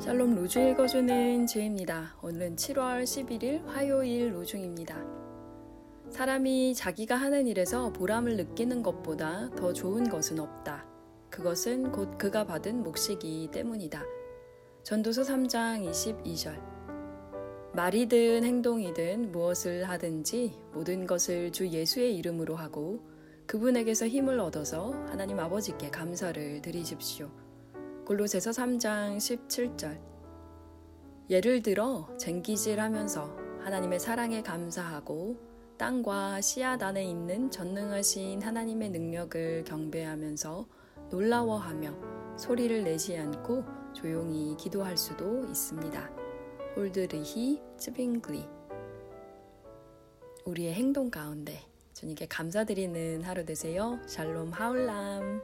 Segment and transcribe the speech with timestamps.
[0.00, 2.14] 샬롬 로주 읽어주는 제입니다.
[2.22, 4.96] 오늘은 7월 11일 화요일 로중입니다.
[6.10, 10.86] 사람이 자기가 하는 일에서 보람을 느끼는 것보다 더 좋은 것은 없다.
[11.30, 14.04] 그것은 곧 그가 받은 몫이기 때문이다.
[14.84, 16.62] 전도서 3장 22절.
[17.74, 23.00] 말이든 행동이든 무엇을 하든지 모든 것을 주 예수의 이름으로 하고
[23.46, 27.47] 그분에게서 힘을 얻어서 하나님 아버지께 감사를 드리십시오.
[28.08, 30.00] 골로새서 3장 17절
[31.28, 35.36] 예를 들어 쟁기질 하면서 하나님의 사랑에 감사하고
[35.76, 40.66] 땅과 씨앗 안에 있는 전능하신 하나님의 능력을 경배하면서
[41.10, 46.10] 놀라워하며 소리를 내지 않고 조용히 기도할 수도 있습니다.
[46.76, 48.48] 홀드르히 츠빙글리
[50.46, 51.60] 우리의 행동 가운데
[51.92, 54.00] 주님께 감사드리는 하루 되세요.
[54.06, 55.42] 샬롬 하울람